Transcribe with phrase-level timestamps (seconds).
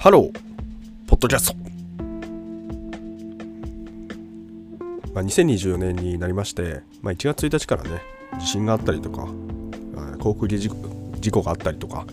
[0.00, 1.54] Hello, podcast。
[5.12, 8.00] まあ、2024年になりまして、まあ、1月1日からね、
[8.40, 9.28] 地震があったりとか、
[10.18, 12.06] 航空機事故があったりとか、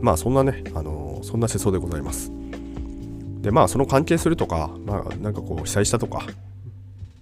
[0.00, 2.30] まあそんなね、あのー、そんな世相でございます。
[3.42, 6.24] で、まあその関係するとか、まあなんかこう被災したとか、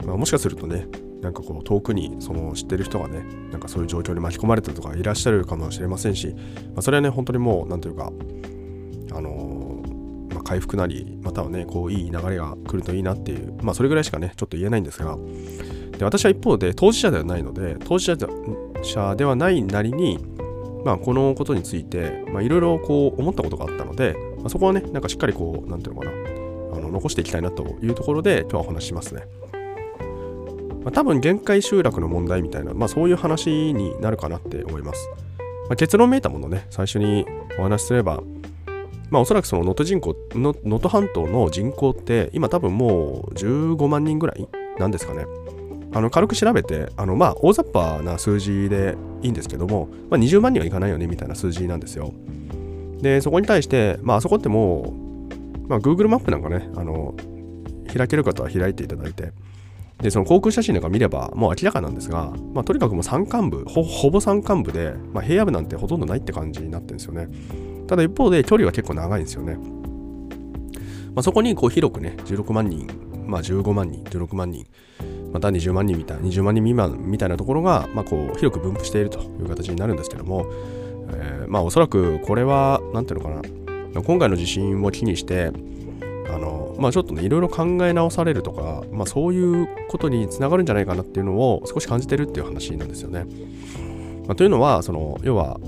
[0.04, 0.88] まあ、もしかするとね、
[1.22, 6.34] なんかこう遠くにその知ってる人がね、なんかそういう状況に巻き込まれたとかいらっしゃるかもしれませんし、
[6.74, 8.12] まあ、それはね、本当にもう、なんというか、
[9.12, 9.45] あのー
[10.46, 15.18] 回復なりまたはねこういい流れが来るといいなっていうまあそれぐらいしかねちょっと言えないんですが
[15.98, 18.16] で私は一方で当事者ではないので当事
[18.82, 20.18] 者ではないなりに
[20.84, 26.12] まあこのことについてまあいろいろこう思ったことがあったので、まあ、そこはねなんかしっかりこう何ていうのかな
[26.76, 29.22] あの残していきたいなというところで今日はお話ししますね。
[30.84, 35.10] まあ、多分限界集落の問題みたいな、まあ、そういう話になるかなって思います。
[35.68, 37.26] まあ、結論めいたものね、最初に
[37.58, 38.22] お話しすれば、
[39.10, 44.48] まあ、おそらくその能登人口能登半島の人口って今多分もう15万人ぐらい
[44.78, 45.26] なんですかね。
[45.92, 52.12] あの軽く調べてあのまあ大雑把な数字でいいんですけども、まあ、20万人はいかないよねみたいな数字なんですよ。
[53.00, 54.92] でそこに対してまああそこっても
[55.64, 57.14] う、まあ、Google マップなんかねあの
[57.96, 59.32] 開ける方は開いていただいて
[60.02, 67.28] でその航空写真なんか見ればもう明らかなんですが、まあ、とにかくもう山間部ほぼ山間部で、まあ、平野部なんてほとんどないって感じになってるんですよね。
[67.86, 69.58] ただ一方で距離は結構長いんですよね。
[71.14, 72.86] まあ、そこにこう広くね、16万人、
[73.26, 74.66] まあ、15万人、16万人、
[75.32, 80.46] また20万人みたいな、20万人未満みたいなところが、まあ、こう広く分布しているという形になるんですけども、
[81.10, 83.48] えー、まあおそらくこれは、なんていうのか
[83.94, 85.52] な、今回の地震を機にして、
[86.28, 93.26] あのまあ、ちょっとね、いろいろ考え直されるとか、まあ、そういうことにつながるんじゃないかなっていうのを少し感じてるっていう話なんですよね。
[94.26, 95.58] まあ、というのは、その要は、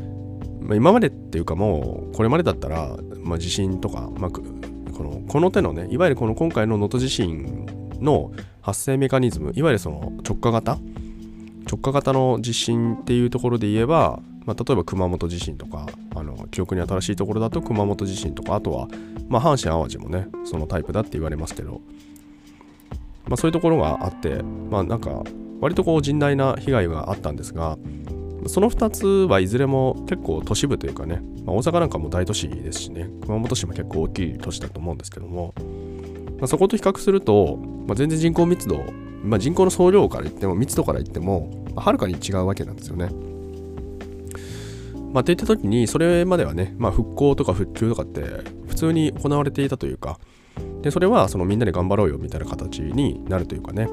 [0.69, 4.43] まあ、今までっていうかもうこれまでだったら、まあ、地震とか、まあ、こ
[5.03, 7.67] のこの手のねいわゆるこの今回の能登地震
[8.01, 8.31] の
[8.61, 10.79] 発生メカニズムいわゆるその直下型？
[11.67, 18.89] 直下型の地震っていうところで言えば、まあ、例えば熊本地震とかあの記憶に新しいところだと熊本地震とかあとは、
[19.29, 21.81] まあ、阪神・淡路もねそのタイプだって言われますけど、
[23.27, 25.23] まあ、そういうところがあってまあなんか
[25.61, 27.79] 割とこう甚大な被害があったんですが
[28.47, 35.55] その2つはいずれも結構都市部というかね、まあ、大阪なんかも大都市ですしね、熊本市も結構大きい都市だと思うんですけども、
[36.39, 37.57] まあ、そこと比較すると、
[37.87, 38.85] まあ、全然人口密度、
[39.23, 43.11] まあ、人口の総量から言っても密度から言っても、まあ、はるかに違うわけなんですよね。
[45.13, 48.21] まあ、っていった時にそれまではね、まあ、復興とか復旧とかって
[48.69, 50.19] 普通に行われていたというか
[50.83, 53.89] でそれはそのみんなで頑張ろうよみたいな形になるというかね。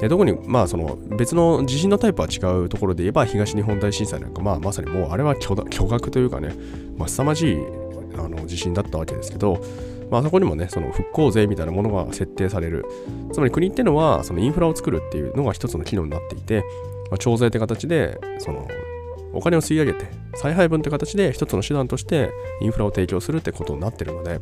[0.00, 6.54] で特にまあその別の地震のタイプは違うところで言えば東日本大震災なんかまあまさにもうあれは巨巨額というかね、
[6.96, 7.56] まあ、凄まじい
[8.16, 9.60] あの地震だったわけですけど、
[10.10, 12.86] まあそこにもねその復興税みたいなものが設定される。
[13.32, 16.64] つまり国っていうのはそのインフラを作るっていうのが一つの機能になっていて、
[17.10, 18.66] まあ、徴税って形でその
[19.32, 24.40] お金を吸い上げて再配分って形で一つの手段としてインフラを提供するってことになってるので、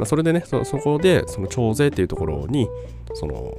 [0.00, 2.68] まあ、それでねそこでその徴税っていうところに
[3.14, 3.54] その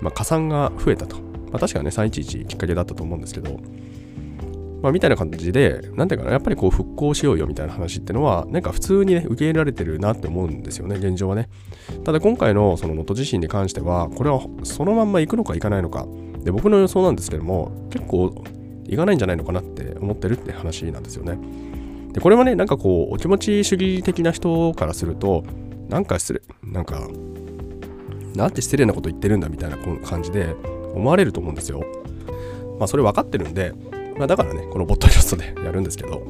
[0.00, 1.16] まあ、加算が増えたと。
[1.16, 3.58] まあ、確かね、311きっかけだったと思うんですけど、
[4.82, 11.48] まあ、みたいな感じで、なんていうかな、やっぱりこう復興しようよみたいな話ってのは、なんか普通にね、受け入れられてるなって思うんですよね、現状はね。
[12.04, 16.06] ただ今回のその能登地震に関しては、これはそのまんま行くのか行かないのか。
[16.42, 18.44] で、僕の予想なんですけども、結構
[18.86, 21.38] 行かないんじゃないのかなって思ってるって話なんですよね。
[22.12, 25.44] で、これはね、なんかこう、お気持ち主義的な人からすると、
[25.90, 27.08] なんか失礼、なんか、
[28.36, 30.54] なんて失礼なこと言ってるんだみたいな感じで
[30.94, 31.80] 思われると思うんですよ。
[32.78, 33.74] まあそれ分かってるんで、
[34.16, 36.22] まあ、だからね、このボットキャストで やるんですけど、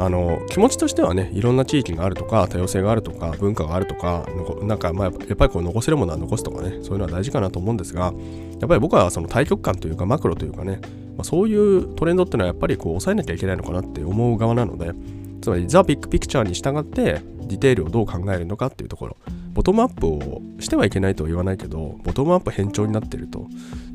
[0.00, 4.28] あの気持ちとしてはねいろんな地域があるとか多様性があるとか文化があるとか
[4.62, 8.12] なんかまやっぱりこう残せるものは残すとかねそういうのは大事かなと思うんですが
[8.60, 10.80] やっぱり僕はその対極感というかマクロというかね、
[11.16, 14.92] まあ、そういうトレンドっていうのはやっぱりこう抑えなきゃいけないのかなって思う側なので
[15.40, 19.16] つまりザ・ビッグピクチャーに従ってディテールをどう考えるのかっていうところ。
[19.58, 23.48] ボトムアップをしてはいけないとは言わないけどボトムアップ変調になってると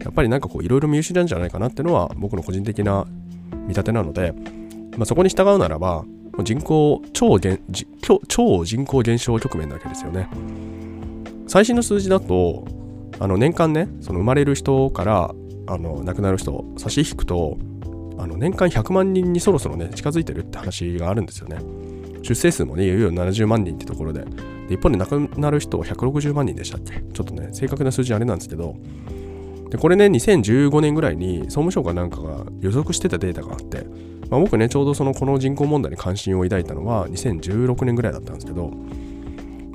[0.04, 3.06] やっぱりなんかこういろいろ見失うんじゃないかなっていうのは僕の個人的な
[3.52, 4.34] 見立てなので、
[4.98, 6.04] まあ、そこに従うならば
[6.44, 7.62] 人口超減
[8.28, 10.28] 超人口減少局面なわけですよね。
[11.48, 12.66] 最新の数字だと
[13.20, 15.34] あの年間ねその生まれる人から
[15.68, 17.58] あの亡くなる人差し引くと
[18.18, 21.58] あの年間100万人にそろそろね近づいてるって話があるんですよね。
[22.22, 24.26] 出生数もねいよいよ70万人ってところで。
[24.70, 27.02] で一方で亡くなる人は160万人でしたっけ？
[27.02, 28.76] ちょっとね、正確な数字あれなんですけど、
[29.70, 33.86] でこれね2015年ぐらいに総務省かなんかが予測してたデータがあって、
[34.30, 38.72] まあ、僕ねちょうどそのこの人口問題に関心を抱いたのは2016年ぐらいだったんですけど。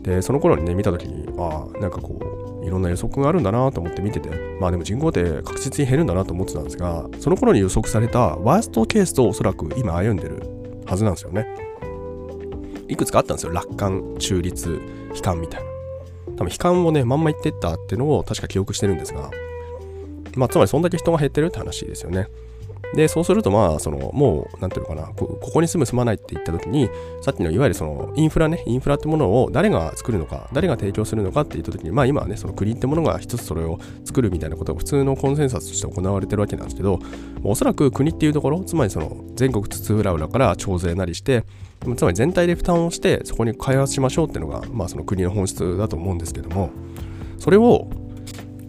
[0.02, 2.25] でその頃にね見た時にああなんかこう
[2.69, 4.31] いろんな予測があるんだなと思って見てて。
[4.61, 10.43] まあでも人口って確実に減るんだなと思ってたんですがその頃に予測されたワーストケースとおそらく今歩んでる
[10.85, 11.47] はずなんですよね。
[12.88, 13.53] いくつかあったんですよ。
[13.53, 14.81] 楽観中立
[15.15, 15.69] 悲観みたいな。
[16.37, 19.31] 多分悲観をねまんま言ってったっていうのを確か記憶してるんですが。
[20.37, 22.29] まあつまりそんだけ人が減ってるって話ですよね。
[22.94, 26.88] で、そうすると、まあ、その、もう、なんていうのかなこ、ここに住む、住まないって言った時に、
[27.20, 36.99] さっきのいわゆるその、インフラね、インフラってものを誰が作るのか、誰が提供するのかって言った時に、まあ今はね、その国ってものが一つそれを作るみたいなことが普通のコンセンサスとして行われてるわけなんですけど、
[37.44, 41.44] おそらく国っていうところ、つまりその、全国津々浦々から徴税なりして、
[41.96, 46.70] つまり全体で負担をして、そこに開発しましょうっていうのが、まあその国の本質だと思うんですけども、
[47.38, 47.88] それを、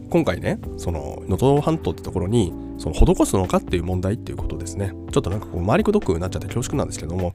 [0.09, 4.93] 今回ね、その、能登半島ってところに、その施すのかっていう問題っていうことですね。
[5.11, 7.33] ちょっとなんかこう回りくどくなっちゃって恐縮なんですけども、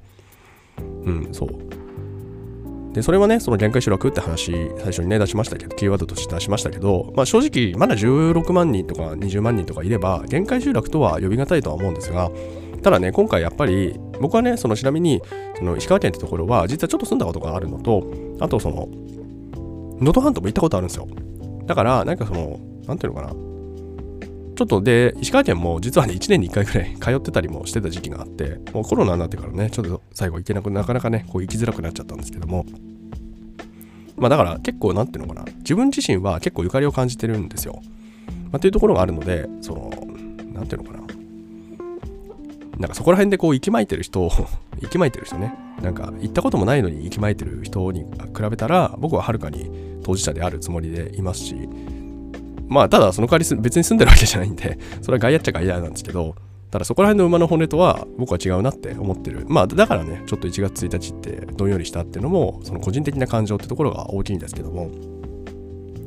[1.05, 1.51] うん、そう。
[2.95, 12.31] で、それはね、その限界集落って話、最初にね、出しましたけど、キーワードとして出しましたけど、まあ正直、まだ16万人とか20万人とかいれば、限界集落とは呼び難いとは思うんですが、
[12.83, 15.21] ただね、今回やっぱり、僕はね、そのちなみに、
[15.57, 18.07] その石川県ってところは、実はちょっと住んだことがあるのと、
[18.41, 18.89] あとその、
[19.99, 21.09] 能登半島も行ったことあるんですよ。
[21.67, 23.33] だから、なんかその、なんていうのかな、
[24.55, 32.65] ちょっとで、石川県も実はね、1年に1回ぐらい 通ってたりもしてた時期があって、もうコロナになってからね、ちょっと最後行けなく、なかなかね、こう行きづらくなっちゃったんですけども、
[34.17, 37.81] まあだから結構なんていうのかな、自分自身は結構ゆかりを感じてるんですよ。
[38.45, 39.91] まあ、っていうところがあるので、その、
[40.53, 41.05] なんていうのかな、
[42.79, 44.31] なんかそこら辺でこう、息巻いてる人を
[44.81, 48.05] 息巻いてる人ね、なんか行ったこともないのに息巻いてる人に
[48.37, 49.71] 比べたら、僕ははるかに
[50.03, 51.69] 当事者であるつもりでいますし、
[52.69, 56.35] まあ、ただその代わり別に住んでるわけじゃないんで、それは外野っちゃ外野なんですけど、
[56.71, 59.47] ただそこら辺の馬の骨とは僕は違うなって思ってる。
[59.49, 64.91] まあ、だからね、ちょっと1月1日ってどんよりしたっていうのも、その個人的な感情ってところが大きいんですけども、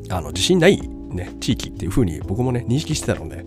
[0.10, 3.46] あの、自信ないね、地域っていう風に僕もね、認識してたので、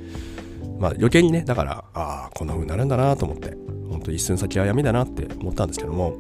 [0.81, 3.57] まあ余計にね、だから、ああ、こんな風になるんだなと思って、
[3.89, 6.17] 本当一寸先は闇だなって思ったんですけども、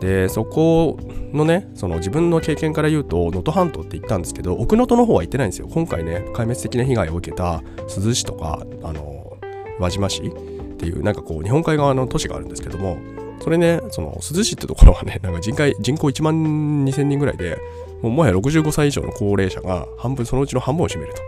[0.00, 0.98] でそこ
[1.32, 5.68] のねその自分の経験から言うと能登半島って言ったんですけど奥能登の方は行ってないんですよ。
[5.68, 9.38] 今回ね壊滅的な被害を受けた珠洲市とかあの
[9.78, 12.96] 輪島市っていうなんかこう日本海側の都市があるんですけども
[13.40, 17.58] それねその珠洲市ってところはねなんか人口人口1万2000人ぐらいで
[18.00, 21.20] もうもはや65歳以上の高齢者が半分そのうちの半分を占めると、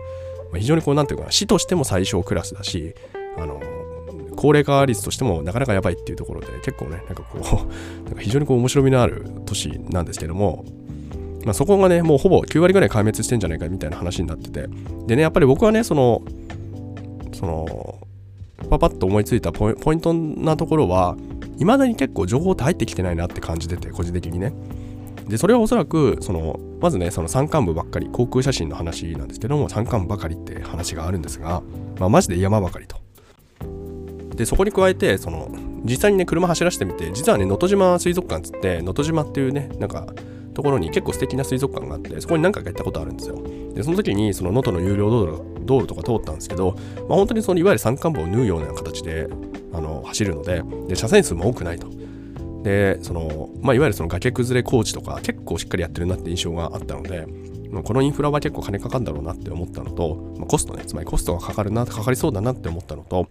[0.59, 2.95] 非常にこうなんていうかな市としても最小クラスだし
[3.37, 3.61] あの
[4.37, 7.41] 高齢化率としてもなかなかやばいっていうところで結構ねなんかこう
[8.05, 10.65] なんか非常にこう面白みのある都市なんですけども
[11.45, 14.69] まあ、そこがね、もうほぼ9割ぐらい壊滅してんじゃないかみたいな話になってて。
[15.07, 16.23] でね、やっぱり僕はね、その、
[17.33, 17.99] その、
[18.71, 21.17] パパッと思いついたポイントなところは、
[21.59, 24.53] 未だに結構情報って入ってきてないなって感じてて、個人的にね。
[25.29, 31.63] で、それはおそらく、その、まずね、その山間部ばっかり、航空写真の話なんですけども、山間部ばかりって話があるんですが、
[31.99, 33.03] まあ、マジで山ばかりと。
[34.37, 35.49] でそこに加えてその
[35.85, 40.07] 実際にね車走らせてみて実はね能登島水族館っつって能登島っていうねなんか
[40.55, 43.43] ところに結構素敵な水族館があってそこに何回か行ったことあるんですよ
[43.75, 46.77] でその時にその能登の有料道路道路とか通ったんですけど、
[47.09, 49.29] まあ、本当にそのいわゆる山間部を縫うような形で
[49.73, 51.89] あの走るのでで車線数も多くないと
[52.63, 57.27] でその、まあ、いわゆるその崖崩れ工事とか結構しっかりやってるなって印象があったので
[57.85, 63.29] このインフラは結構金かかるんだろうなって思ったのと、まあ、コストねつまりコストがかかるなかかりそうだなって思ったのと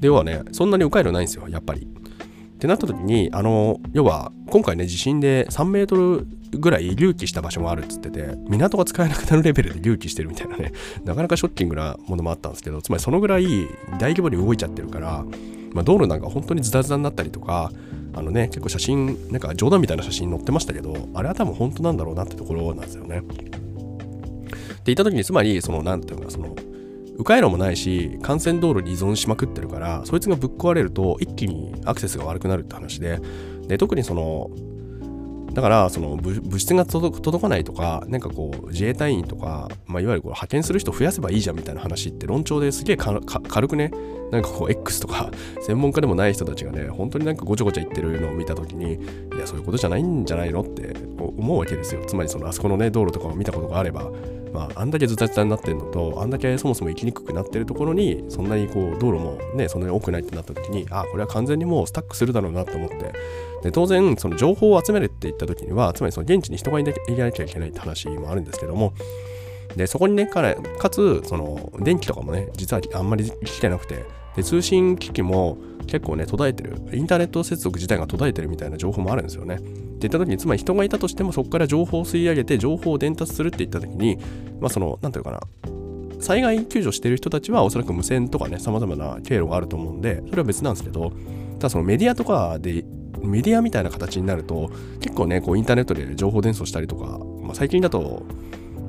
[0.00, 1.82] で要はねそんなに迂回路ないんですよやっぱり。
[1.82, 6.26] ってなった時にあの要は今回ね地震で3メートル
[6.58, 10.72] ぐらい隆起した場所もあるっつってて港が使えなくなるレベルで隆起してるみたいなね
[11.04, 13.66] なかなかショッキングなものもあったんですけどつまりそのぐらい
[13.98, 15.24] 大規模に動いちゃってるから、
[15.72, 17.72] まあ、道路なんか本当にズタズタになったりとか
[18.12, 23.18] あのね結構写真なんか冗談みたいな写真載ってましたけどあれは多分本当なんだろうなってところなんですよね。
[23.18, 26.56] って言った時につまりその何ていうのかその
[27.18, 33.20] 迂回路もないし幹線道路に依存しまくってるからそいつがぶっ壊れると一気にアクセスが悪くなるって話で
[33.68, 34.50] で特にその
[35.52, 43.90] だからその物質が届かないとかなんかこう自衛隊員とか、まあ、いわゆるこう派遣する人増やせばいいじゃんみたいな話って論調ですげえ 軽くね
[44.30, 45.30] なんかこう X とか
[45.62, 48.96] 専門家でもない人たちがね本当になんかごちゃごちゃ言ってるのを見た時にい
[49.38, 52.02] やそういうことじゃないんじゃないのって思うわけですよ。
[52.06, 54.10] つまりそのあそこのね道路とかを見たことがあれば
[54.52, 63.12] まあ、あんだけズタズタになってるのとあんだけそもそも行きにくくなってるところにそんなにこう道路もねそんなに多くないってなった時にあこれは完全にもうスタックするだろうなと思って。
[63.62, 68.94] で当然その情報を集めるって言った時にはつまりその現地に人がいなきゃいけないって話もあるんですけども
[69.76, 70.42] で、そこにね、か
[70.78, 74.04] かつ、その、電気とかもね、実はあんまり来てなくて、
[74.36, 76.76] で、通信機器も結構ね、途絶えてる。
[76.92, 79.56] インターネット接続自体が途絶えてるみたいな情報もあるんですよね。
[79.56, 84.18] って言った時に、つまり人がいたとしても、そこから情報を吸い上げて、情報を伝達するって言った時に、
[84.60, 85.40] まあ、その、なんていうかな、
[86.20, 91.12] 災害救助してる人たちはおそらく無線とかね、様々な経路があると思うんで、それは別なんですけど、
[91.58, 92.84] ただそのメディアとかで、
[93.22, 98.22] メディアみたいな形になると、結構ね、こうインターネットで情報伝送したりとか、まあ、最近だと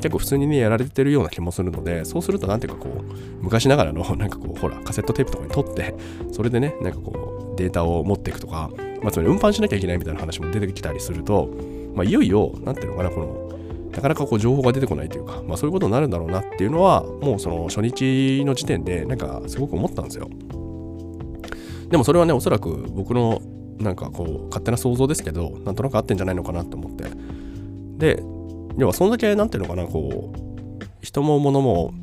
[0.02, 5.96] 結構普通にね、やられてるような気もするので、そうするとなんていうかこう、昔ながらの なんかこう、ほら、カセットテープとかに撮って、
[6.32, 11.50] それでね、なんかこう、データを持っていくとか、まあ、つまり運搬しなきゃいけないみたいな話も出てきたりすると、
[11.96, 13.52] まあ、いよいよ、なんていうのかな、この、
[13.92, 20.30] なかなかこう情報が出てこないというか、まあ、そういうことになるんだろうなっていうのは、もうその初日の時点で、なんかすごく思ったんですよ。
[21.90, 23.42] でもそれはね、おそらく僕の
[23.82, 27.06] なんかこう、勝手な想像ですけど、なんとなく合ってんじゃないのかなと思って。
[27.98, 28.24] で、
[28.78, 31.94] 要はそんだけ、なんていうのかな、こう、人も物も、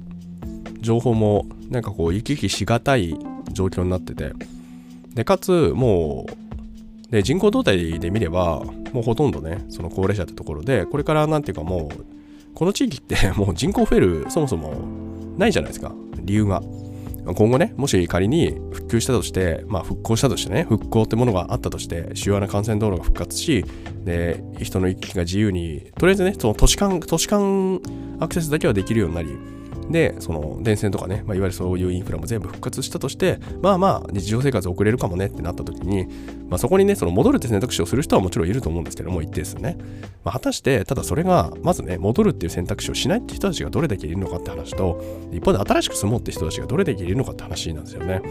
[0.80, 3.16] 情報も、なんかこう、行き来しがたい
[3.52, 4.32] 状況になってて、
[5.14, 6.26] で、かつ、も
[7.08, 14.74] う、で、人口動態で見れば、もうほとんどね、その高齢者ってところで、これからなんていうかもう、この地域ってもう人口増える、そもそも
[15.36, 16.62] ないじゃないですか、理由が。
[17.34, 23.64] 今後ね、もし仮に復旧したとして、まあ復興したとしてね、復興ってものがあったとして、主要な幹線道路が復活し、
[24.04, 27.80] で、人の行き来が自由に、とりあえずね、その都市間、都市間
[28.20, 29.28] アクセスだけはできるようになり、
[29.90, 36.06] で、その電線とかね、まあ、いわゆるそういうインフラも全部復活したとして、まあまあ日常生活送れるかもねってなった時に、
[36.48, 39.76] まあ、そこにね、その戻るって選択肢をする人はもちろんいると思うんですけども、一定数ね。
[40.24, 45.02] まあ、果たして、ただそれが、まずね、戻るっていう選択肢をしないって人たちがどれだけいるのかって話と、
[45.32, 48.22] 一方で新しく住もうって人たちがどれだけいるのかって話なんですよね。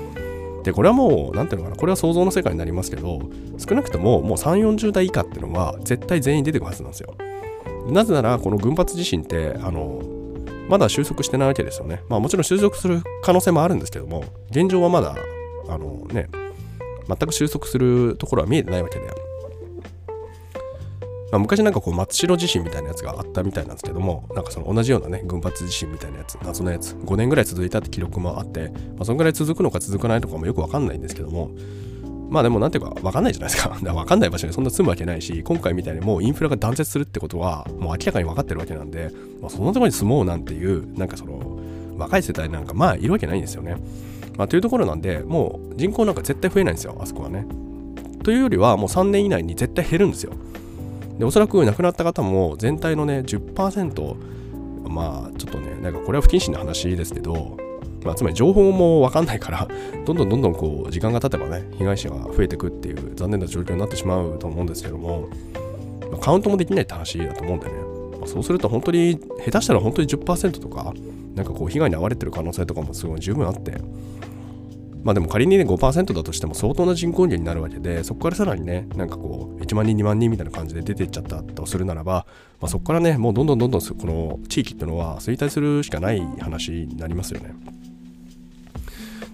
[0.63, 3.21] で、これはもう、なんていうのかな、これは想像の世界になりますけど、
[3.57, 7.15] 少なくとももう3、40代以下っていうのは絶対全員出てくるはずなんですよ。
[7.89, 10.01] なぜなら、この群発地震って、あの、
[10.69, 12.03] まだ収束してないわけですよね。
[12.09, 15.15] まあもちろん収束する可能性もあるんですけども、現状はまだ、
[15.69, 16.29] あのね、
[17.07, 19.07] 全く収束するところは見えてないわけで。
[21.29, 31.51] まあ、昔なんかこう松代地震みたいなやつがあったみたいなんですけども、なんかその同じようなね、群発地震みたいなやつ、謎のやつ、5年ぐらい続いたって記録もあって、まあ、そのぐらい続くのか続かないのかもよくわかんないんですけども、
[32.29, 33.69] まあでもなんていうか分かんないじゃないですか。
[33.81, 41.59] 分かんない場所にそんな住むわけないし、今回みたいにもうインフラが断絶するってことはもう明らかに分かってるわけなんで、まあ、そんなところに住もうなんていう、なんかその
[41.97, 43.77] 若い世代なんかまあいるわけないんですよね。
[44.37, 47.45] まあというところなんで、もう人口なんか絶対増えないんですよ、あそこはね。
[48.23, 50.33] というよりはもう3年以内に絶対減るんですよ。
[51.17, 54.15] で、おそらく亡くなった方も全体のね、10%、
[54.89, 57.57] まあちょっとね、なんかこれは不謹慎な話ですけど、
[58.07, 59.67] まあ、つまり情報も分かんないから
[60.05, 65.27] どんどんどんどんこう時間が経てばね被害者が増えてくっていう残念な状況になってしまうと思うんですけども、
[66.09, 67.73] まあ、カウントもできないって話だと思うんでね、
[68.19, 70.93] まあ、そうすると本当に下手したら本当に10%とか
[71.35, 73.77] なんかこう被害に遭われてる可能性とかもすごい十分あって
[75.03, 82.25] まあでも仮にね5%だとしても相当な人口減になるわけでそこからさらにねなんかこう1万人2万人みたいな感じで出ていっちゃったとするならば、
[82.59, 87.53] まあ、そこからねもうどんどんどんどんこの地域っていうのは衰退するしかない話になりますよね。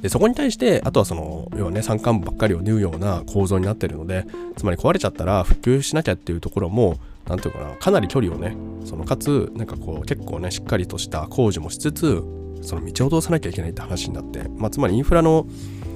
[0.03, 4.25] でそこに対してあとはその要はね山間部ばっかりを縫うような構造になってるので
[4.57, 12.21] つまり壊れちゃったら復旧しなきゃっていうところも何ていうかなかなり距離をねそのかつなんかこう結構ねしっかりとした工事もしつつ
[12.61, 15.47] その道を通さなきゃいけないって話になって、まあ、つまりインフラの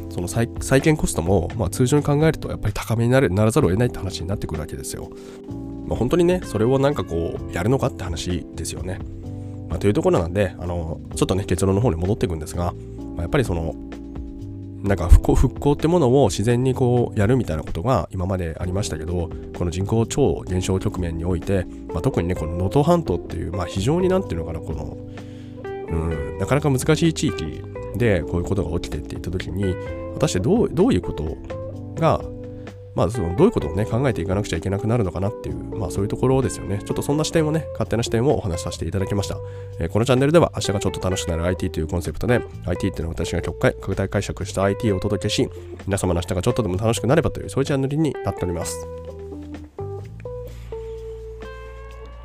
[0.09, 0.47] その再
[0.81, 5.11] 建コストも、まあ、通常に考えるとやっぱり高めになるならざるを得ないって話になってくるわけですよ。
[5.85, 8.99] まあ、本当にねそれをなんかこうやるのかって話ですよね。
[9.69, 12.73] まあ、というところなんであのちょっとね結論の方に戻っていくんですが、
[13.21, 13.75] やっぱりその
[14.83, 24.97] なんか復興復興ってものを自然にこうやるみたいなことが今までありましたけどこの人口超減少局面において、まあ、特にねこの能登半島っていう、まあ、非常に何ていうのかなこの、
[25.89, 27.63] うん、なかなか難しい地域
[27.95, 29.75] でこういうことが起きてっていった時に
[30.13, 31.37] 果たしてどうどういうこと
[31.95, 32.21] が
[32.97, 36.79] まあ、そのどういうことをね、考えていかなくちゃいけなくなるのかなっていう、まあそういうところですよね。
[36.79, 39.37] ちょっとそんな視点をね、勝手な視点をお話しさせていただきました。
[39.79, 45.47] えー、このチャンネルでは明日がちょっと楽しくなる IT というコンセプトで、IT っていうのは私が極快、拡大解釈した IT をお届けし、
[45.85, 48.75] 皆様の明日がちょっとでも楽しくなればという、そういうチャンネルになっております。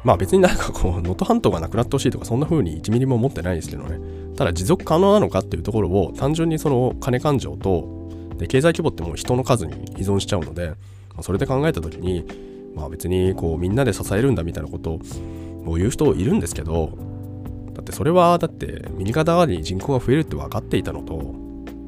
[0.05, 4.00] まあ別になんかこう、能登半島がなくなってほしいとか、そんな風に1ミリも思ってないですけどね。
[4.37, 8.01] ただ持続可能なのかっていうところを単純にその金勘定と
[8.42, 10.75] で経済規模ってもう人の数に依存しちゃうので、
[11.16, 12.26] まそれで考えた時に、
[12.75, 14.99] まあ、別にこうみんなで支えるんだみたいなこと
[15.64, 16.99] を言う人いるんですけど
[17.72, 21.34] だってそれはだって右肩上がりに人口が増えるって分かっていたのと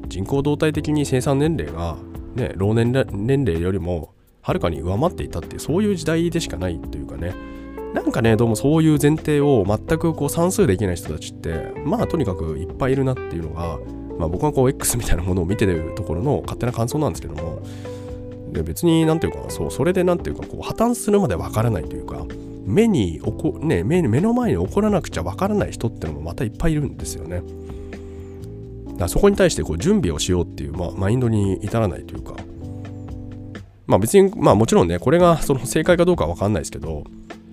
[0.07, 1.97] 人口動態的に生産年齢が、
[2.35, 7.33] ね、老年年齢よりもはるかに上回っていたってそういう時代でしかないというかね。
[7.93, 13.79] なんかねどうもそういう前提を全くこう算数できない人たちってまあとにかくいっぱいいるなっていうのが、
[14.17, 17.61] まあ、僕はこう X みたいなものを見てるところの勝手な感想なんですけども
[18.51, 22.25] で別になんていうかそうそれでなんていうかこう破綻するまでわからないというか
[22.65, 27.43] 目におこ、ね、目目の前に起こらなくちゃわからない人ってのもまたいっぱいいるんですよね。
[28.97, 32.35] だそこに対してこう準備をしようっていう、まあ、マインドに至らないというか
[33.87, 37.03] まあ別にまあもちろんねこれがその正解かどうかは分かんないですけど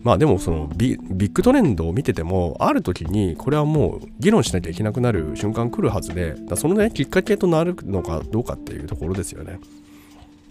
[0.02, 9.61] まあでもそのビッグトレンドを見ててもある時にこれはもう議論しなきゃいけなくなる瞬間来るはずでだそのねきっかけとなるのかどうかっていうところですよね。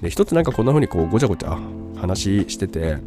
[0.01, 1.59] で一つなんかこんな風にこうごちゃごちゃ
[1.97, 2.97] 話してて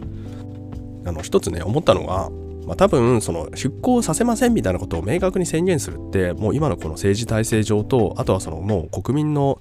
[1.07, 2.31] あの一つね思ったのが
[2.67, 9.59] まあ、多分その出向させませんみたいなことを明確に宣言するってもう今のこの政治体制上とあとはそのもう国民の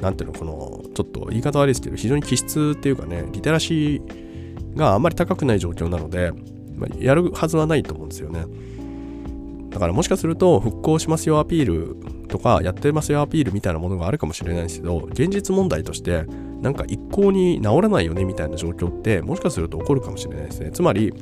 [0.00, 4.31] なんていうのこのちょっと言い方悪いですけど非常に気質っていうかねリテラシー
[4.74, 6.32] があまり高くない状況なので、
[6.76, 8.44] まあ、やるはずはないと思うんですよね。
[9.70, 11.96] だからもしかすると復興しますよアピール
[12.28, 16.26] とかやってますよアピールみたいなものがあるかもしれないですけど現実問題として
[16.60, 20.70] なんか一向に治らないよねみたいな状況ってもしかすると起こるかもしれないですね。
[20.70, 21.12] つまり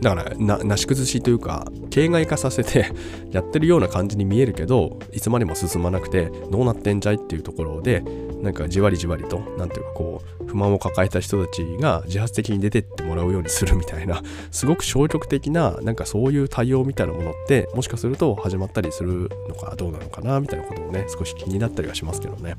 [0.00, 1.66] だからなし崩しというか
[1.96, 2.92] 形骸化させて
[3.32, 8.02] やってるような感じに見えるけどいつまでも進まなくてどうなってんじゃいっていうところで
[8.42, 22.56] なんかじわりじわりと何ていうかこう不満を抱えた人たちが自発的に出てってもらうようにするみたいなすごく消極的ななんかそういう対応みたいなものってもしかすると始まったりするのかどうなのかなみたいなこともね少し気になったりはしますけどね。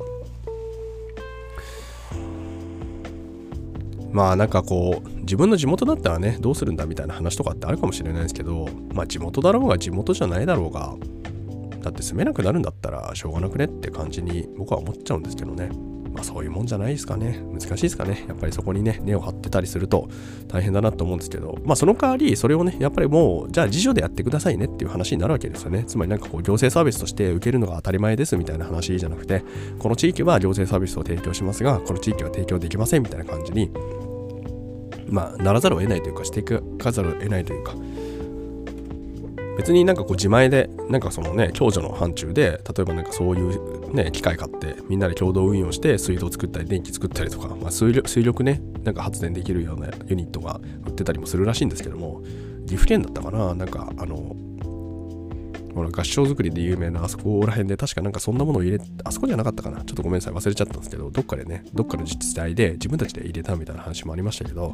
[4.11, 10.95] まあなんかこう自分の地元だったらねどうするんだみたいな話とかってあるかもしれないですけどまあ地元だろうが地元じゃないだろうが
[11.87, 15.69] だって住めなくなるんだったらしょうがなくねって感じに僕は思っちゃうんですけどね。
[16.11, 17.39] まあそういうもんじゃないですかね。
[17.51, 18.25] 難しいですかね。
[18.27, 20.09] やっぱりそこにね根を張ってたりすると
[20.47, 21.57] 大変だなと思うんですけど。
[21.63, 25.83] まあその代わりそれをねやっぱりもうじゃあ自助でやってくださいねっていう話になるわけですよね。
[25.85, 29.43] つまりなんかこう行政サービスとして受けるのが当たり前ですみたいな話じゃなくて
[29.79, 33.71] この地域は行政サービスを提供しますがこの地域は提供できませんみたいな感じに
[35.09, 37.73] まあ、ならざるを得ないというか、していかざるを得ないというか、
[39.57, 52.21] 別になんかこう自前で、なんかそのね、共助の範疇で、例えばなんかそういうね、機械買って、みんなで共同運用して、水道作ったり、電気作ったりとか、まあ、水力水力ね、なんか発電できるようなユニットが売ってたりもするらしいんですけども、
[52.65, 54.35] 岐阜県だったかな、なんかあの、
[55.77, 64.73] ほら合掌造りで有名なあそこら辺で確かなんかそんなものを入れあそこじゃなかったかなちょっとごめんなさい忘れちゃったんですけどどっかでねどっかの自治体で自分たちで入れたみたいな話もありましたけど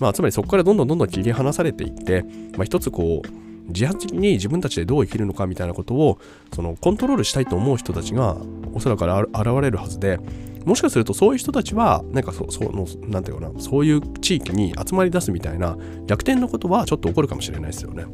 [0.00, 2.24] まあつまりそこからどんどんどんどん切り離されていって
[2.56, 6.18] まあ一つこう自発的に自分たちでどう生きるのかみたいなことを
[6.54, 8.36] そのコントロールしたいと思う人たちが
[8.74, 10.18] おそらく現れるはずで
[10.64, 18.06] もしかするとそういう人たちはなんかそそのなんていうかなそういう地域に集まり出すみたいな逆転のことはちょっと起こるかもしれないですよね。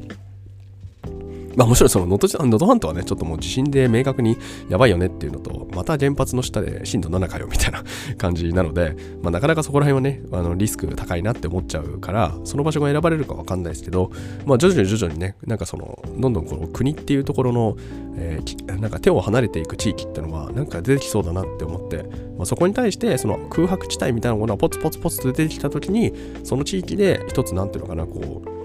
[1.56, 4.36] まあもちろんその能登半島はね、ちょっともう地震で明確に
[4.68, 7.82] やばいよねっていうのと、また原発の下で震度7かよみたいな
[8.18, 14.10] 感じなので、まあなかなかそこら辺はね、あのリスク高いなって思っちゃうから、その場所が選ばれるかわかんないですけど、
[14.46, 17.76] まあ徐々に徐々にね、なんかその、どんどんこの国っていうところの、
[18.16, 22.04] えー、なんか手を離れていく地域っていうのは、なんか出てきそうだなって思って、
[22.36, 26.12] まあ、そこに対してその空白地帯みたいなものがポツポツポツと出てきた時に、
[26.44, 28.59] その地域で一つなんていうのかな、こう、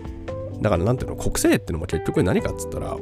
[0.61, 2.95] だからなんていうの国政ってのも結局何かっつったら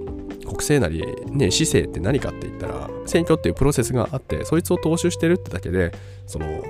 [0.44, 5.92] 国政なりね市政って何かって言ったら選挙っていうプロセスがあってそいつを踏襲してるってだけで
[6.28, 6.64] その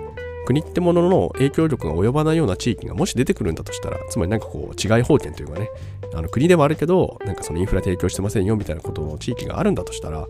[0.46, 5.70] 国ってものの影響力が及ばないような地域がもし出てくるんだとしたらつまりなんかこう違い法権というかね
[6.14, 10.28] あの国ではあるけどなんかそのインフラ提供してませんよみたいなことの地域があるんだとしたら、ま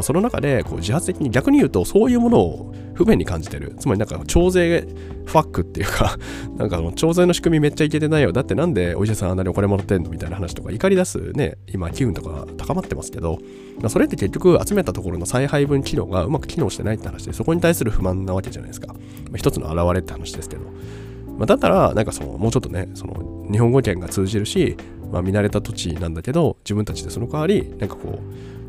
[0.00, 3.74] あ、その中でこう自発的に逆に言うとそういうものを不便に感じてる。
[3.78, 4.86] つまりなんか徴税
[5.26, 6.16] ファックっていうか
[6.56, 8.32] なんか徴税の仕組みめっちゃいけてないよ。
[8.32, 13.38] だってなんでお医者さんあんなにお金もらってんのみたいな話とか怒り出すね今機運とか高まってますけど、
[13.80, 18.94] まあ、それって結局集めたところの再配分機能がうまく機能してないって話でそこに対する不満なわけじゃないですか、ま
[19.34, 20.62] あ、一つの表れって話ですけど。
[21.36, 24.76] まあ、だったら、なんかその、もうちょっとね、その、日本語圏が通じるし、
[25.12, 28.18] まあ、見慣れた土地なんだけど、自分たちでその代わり、なんかこ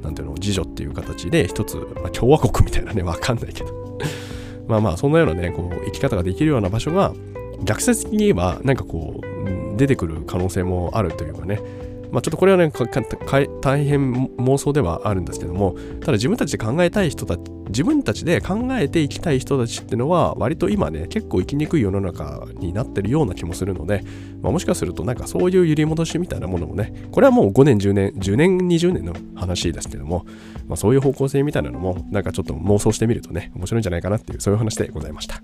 [0.01, 3.97] う、なんていうの、自助っていう形で一つ、まあ、共和国みたいなね、わかんないけど。
[4.67, 7.13] まあまあ、そんなようなね、こう、生き方ができるような場所が、
[7.63, 11.61] 逆説的に言えば、なんかこう、出てくる可能性もあるというかね、
[12.11, 12.71] まあ、ちょっとこれはね、
[13.61, 24.03] 大変妄想ではあるんですけども、ただ自分たちで考えたい人たち、自分たちで考えていきたい人たちっていうのは、割と今ね、結構生きにくい世の中になってるような気もするので、
[24.41, 30.25] まあ、もしかするとなんかそういう揺り戻しみたいなものもね、これはもう5年、10年、10年、20年の話ですけども、
[30.67, 35.41] まあ、そういう方向性みたいなのも、なんかちょっと妄想してみるとね、面白いんじゃないかなっていう、そういう話でございました。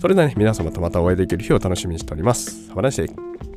[0.00, 2.72] それではね、皆様とまたお会いできる日を楽しみにしております。
[2.72, 3.51] Have a nice day.